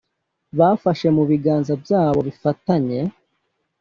bafashe 0.59 1.07
mu 1.15 1.23
biganza 1.29 1.73
byabo 1.83 2.19
bifatanye; 2.27 2.99